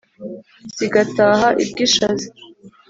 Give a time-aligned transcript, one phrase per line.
[0.77, 2.27] zigataha i bwishaza,